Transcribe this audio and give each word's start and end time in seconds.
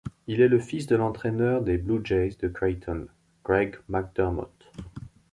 Il 0.25 0.41
est 0.41 0.47
le 0.47 0.57
fils 0.59 0.87
de 0.87 0.95
l'entraîneur 0.95 1.61
des 1.61 1.77
Bluejays 1.77 2.35
de 2.41 2.47
Creighton, 2.47 3.05
Greg 3.45 3.75
McDermott. 3.87 4.51